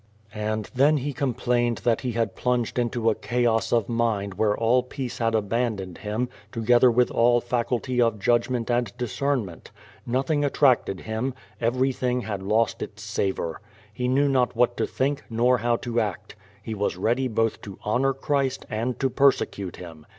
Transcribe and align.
And 0.33 0.67
then 0.73 0.97
he 0.97 1.13
complained 1.13 1.77
that 1.83 2.01
he 2.01 2.13
had 2.13 2.35
plunged 2.35 2.79
into 2.79 3.11
a 3.11 3.13
chaos 3.13 3.71
of 3.71 3.87
mind 3.87 4.33
where 4.33 4.57
all 4.57 4.81
peace 4.81 5.19
had 5.19 5.35
abandoned 5.35 5.99
him, 5.99 6.27
together 6.51 6.89
with 6.89 7.11
all 7.11 7.39
faculty 7.39 8.01
of 8.01 8.17
judgment 8.17 8.71
and 8.71 8.97
discernment. 8.97 9.69
Nothing 10.07 10.43
attracted 10.43 11.01
him. 11.01 11.35
Everything 11.59 12.21
had 12.21 12.41
lost 12.41 12.81
its 12.81 13.03
savor. 13.03 13.61
He 13.93 14.07
knew 14.07 14.27
not 14.27 14.55
what 14.55 14.75
to 14.77 14.87
think, 14.87 15.23
nor 15.29 15.59
how 15.59 15.75
to 15.75 15.99
act. 15.99 16.35
He 16.63 16.73
was 16.73 16.97
ready 16.97 17.27
both 17.27 17.61
to 17.61 17.77
honor 17.83 18.15
Christ, 18.15 18.65
and 18.71 18.99
to 18.99 19.07
persecute 19.07 19.75
him. 19.75 20.07